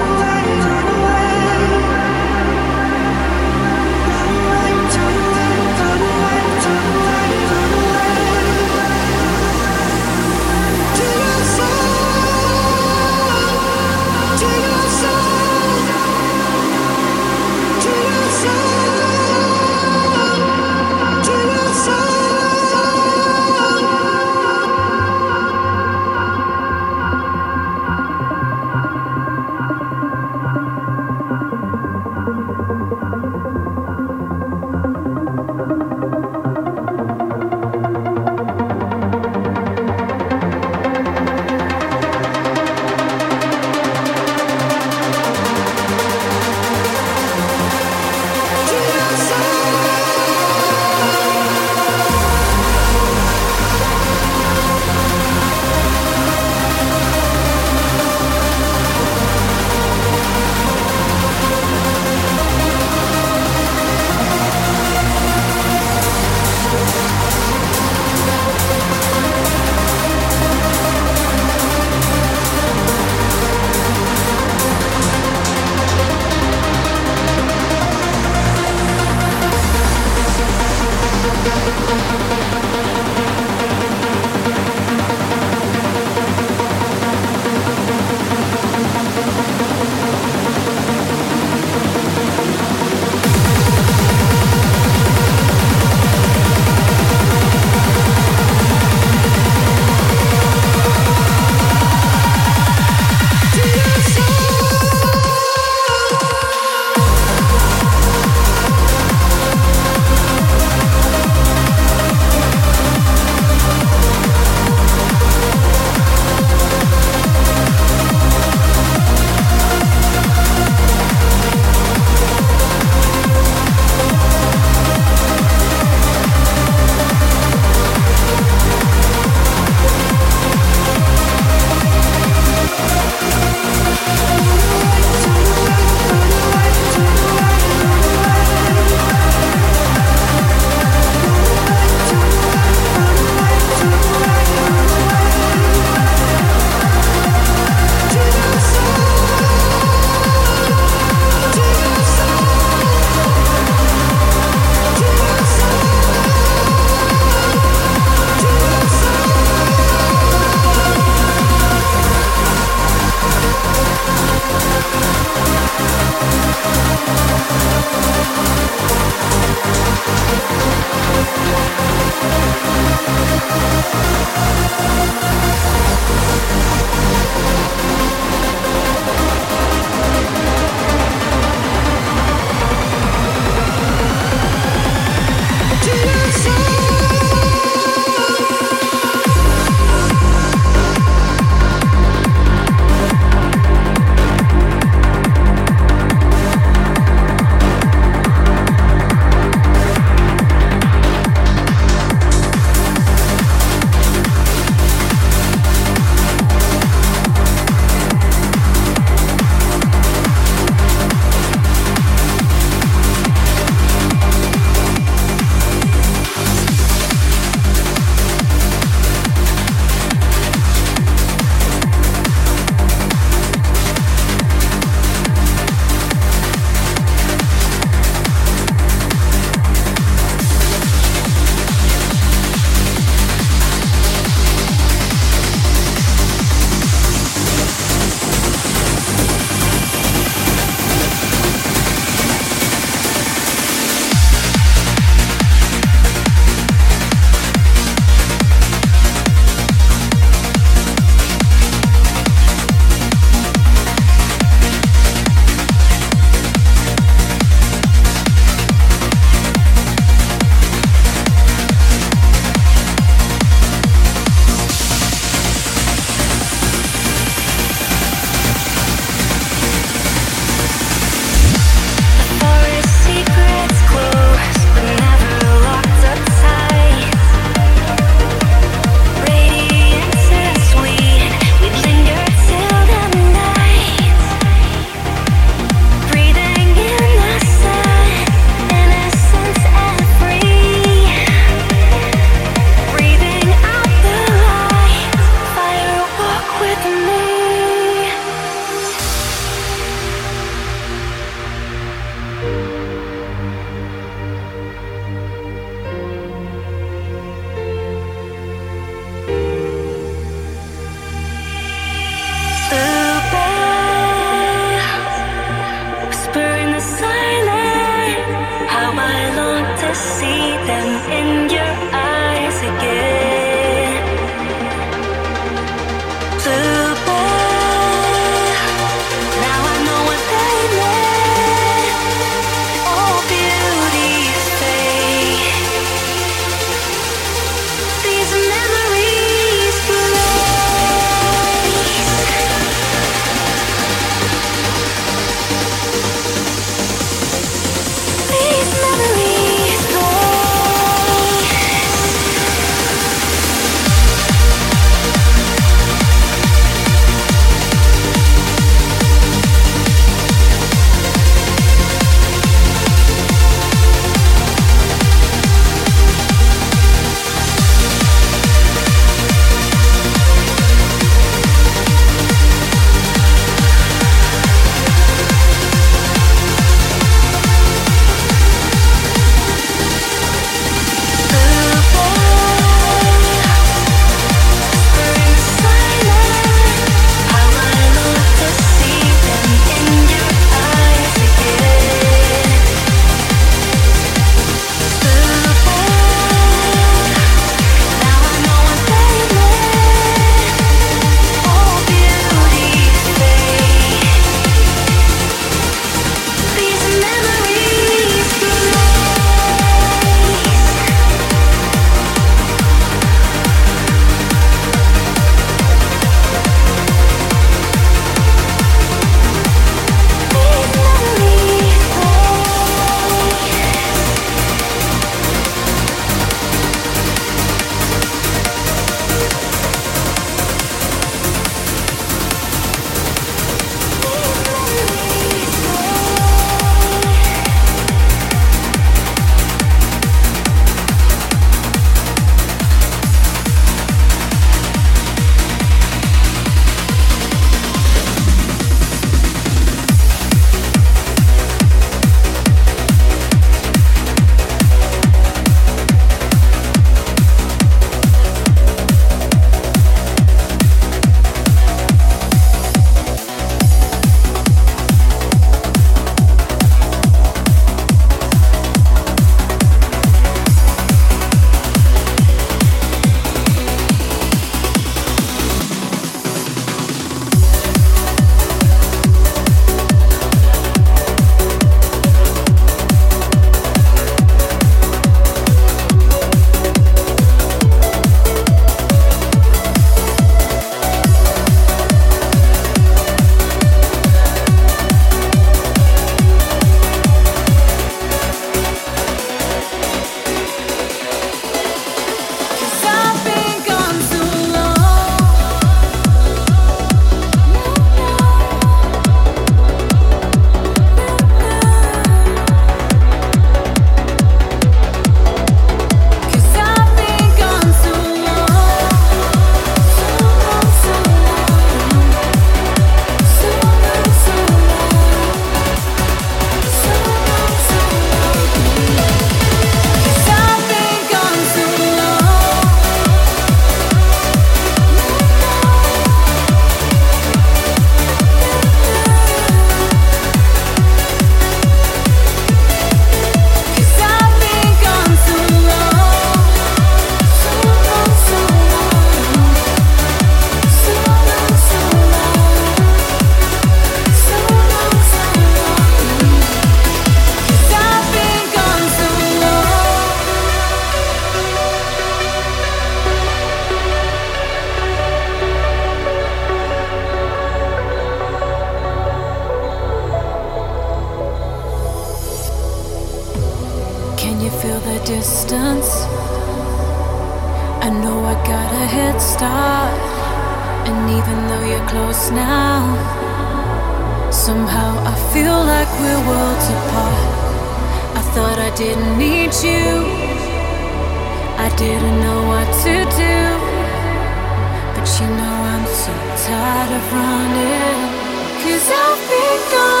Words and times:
oh 599.53 600.00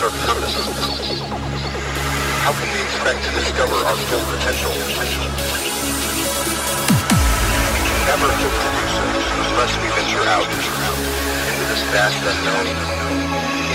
How 0.00 0.08
can 2.56 2.72
we 2.72 2.80
expect 2.80 3.20
to 3.22 3.30
discover 3.36 3.74
our 3.84 3.96
full 4.08 4.24
potential? 4.32 4.72
We 4.72 5.04
can 7.84 8.00
never 8.08 8.32
do 8.40 8.48
so 8.48 9.04
unless 9.52 9.76
we 9.76 9.92
venture 9.92 10.24
out 10.24 10.48
into 10.48 11.64
this 11.68 11.84
vast 11.92 12.16
unknown, 12.16 12.64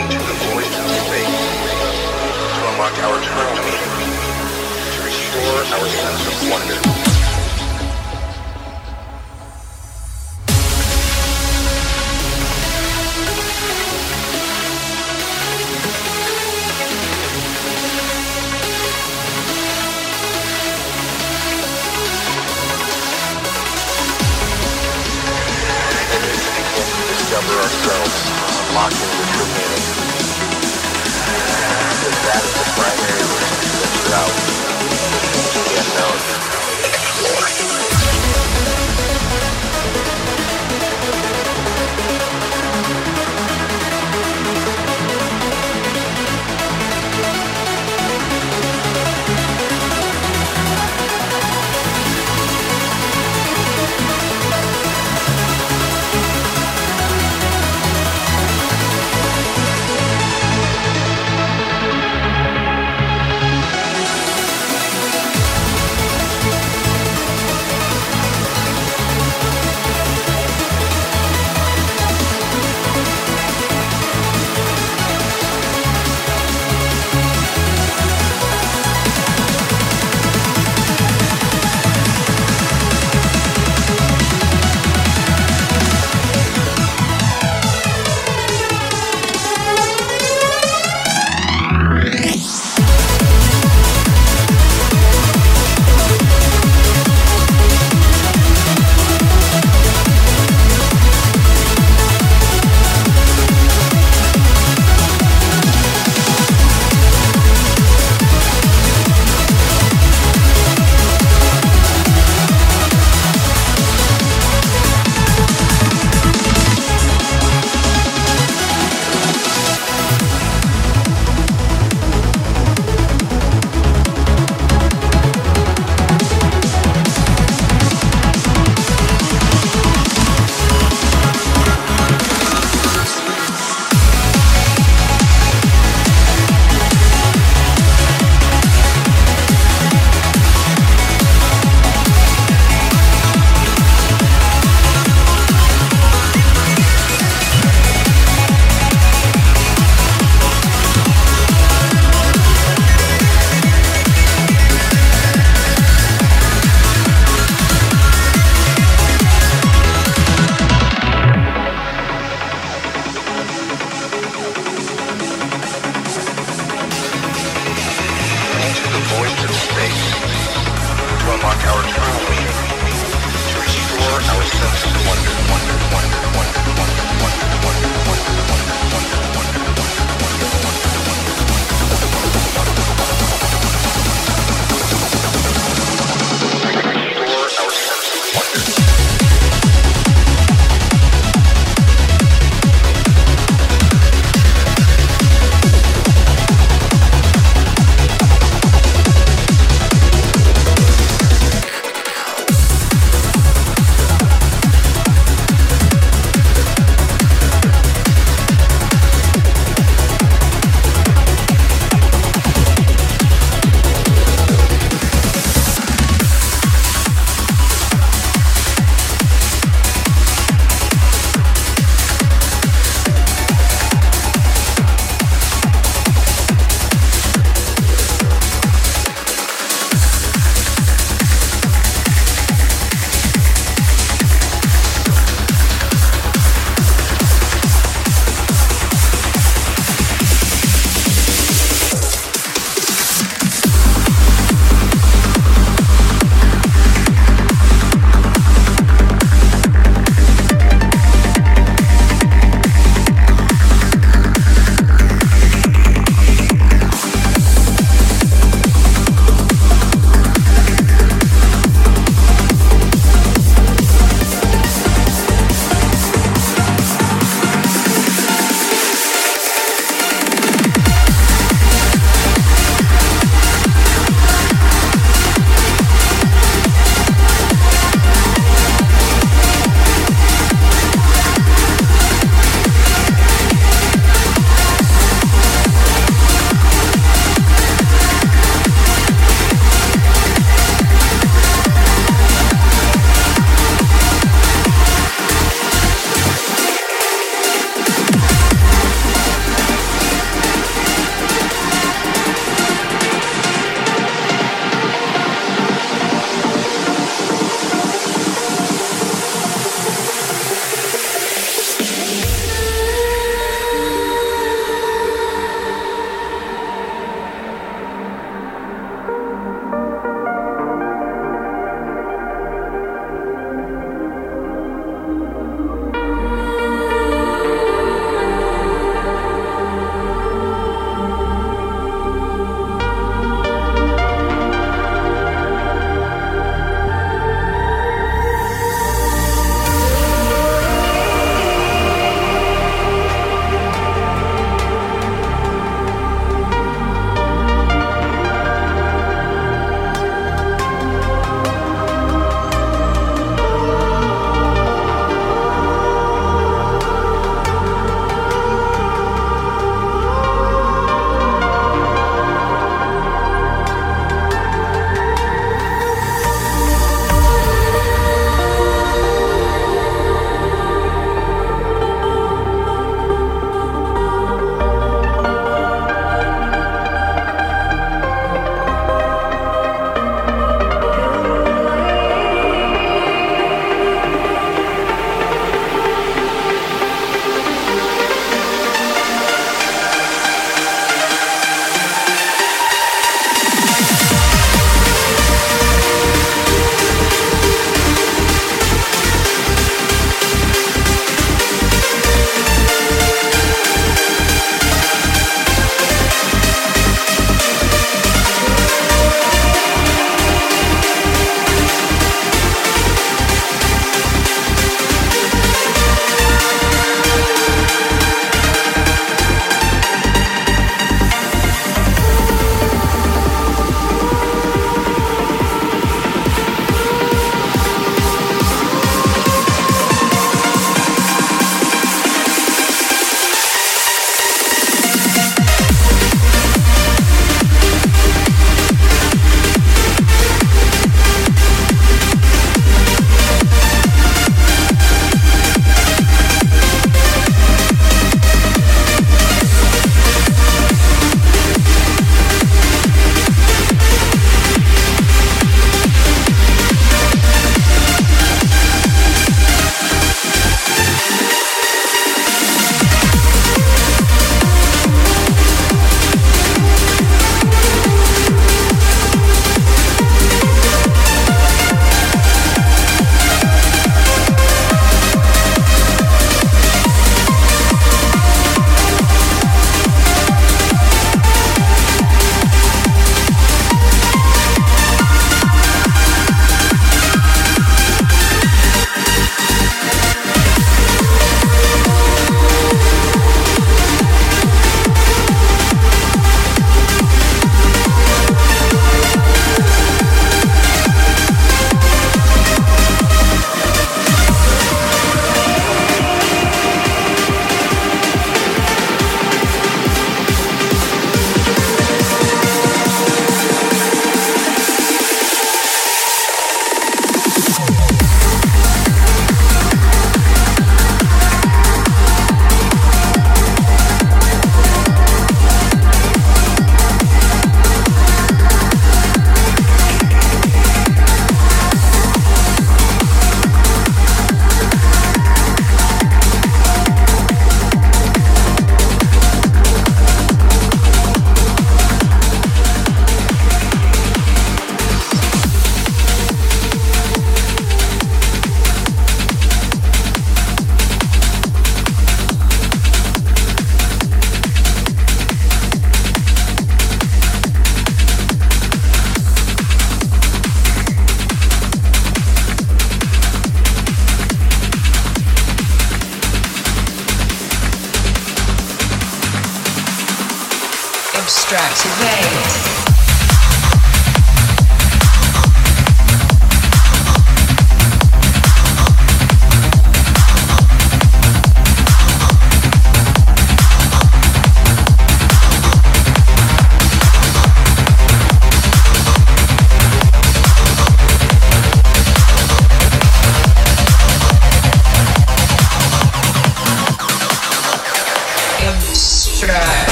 into 0.00 0.16
the 0.16 0.32
voids 0.48 0.72
of 0.80 0.88
space, 1.04 1.44
to 2.56 2.60
unlock 2.72 2.96
our 3.04 3.20
true 3.20 3.44
meaning, 3.60 3.84
to 4.96 5.04
restore 5.04 5.60
our 5.76 5.88
sense 5.92 6.24
of 6.24 6.36
wonder. 6.50 7.03
Ourselves, 27.64 28.28
unlocking 28.68 28.98
the 28.98 29.24
true 29.32 29.48
meaning. 29.56 29.84
That 32.28 32.42
is 32.44 32.52
the 32.60 32.66
primary 32.76 33.24
reason 33.24 33.56
to 33.64 33.70
venture 33.80 34.12
out 34.20 34.34
the 35.64 35.80
unknown. 35.80 36.53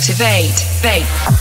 Activate. 0.00 0.64
Vape. 0.80 1.39